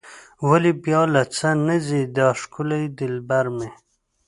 [0.49, 3.69] ولې بیا له څه نه ځي دا ښکلی دلبر مې.